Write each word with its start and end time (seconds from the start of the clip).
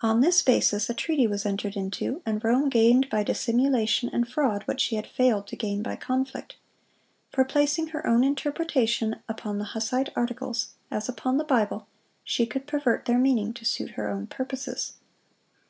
(155) 0.00 0.10
On 0.14 0.20
this 0.22 0.40
basis 0.40 0.88
a 0.88 0.94
treaty 0.94 1.26
was 1.26 1.44
entered 1.44 1.76
into, 1.76 2.22
and 2.24 2.42
Rome 2.42 2.70
gained 2.70 3.10
by 3.10 3.22
dissimulation 3.22 4.08
and 4.10 4.26
fraud 4.26 4.62
what 4.62 4.80
she 4.80 4.96
had 4.96 5.06
failed 5.06 5.46
to 5.48 5.54
gain 5.54 5.82
by 5.82 5.96
conflict; 5.96 6.56
for, 7.30 7.44
placing 7.44 7.88
her 7.88 8.06
own 8.06 8.24
interpretation 8.24 9.16
upon 9.28 9.58
the 9.58 9.66
Hussite 9.76 10.08
articles, 10.16 10.72
as 10.90 11.10
upon 11.10 11.36
the 11.36 11.44
Bible, 11.44 11.86
she 12.24 12.46
could 12.46 12.66
pervert 12.66 13.04
their 13.04 13.18
meaning 13.18 13.52
to 13.52 13.66
suit 13.66 13.90
her 13.96 14.08
own 14.08 14.26
purposes. 14.28 14.94